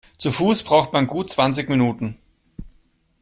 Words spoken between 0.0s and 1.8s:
Zu Fuß braucht man gut zwanzig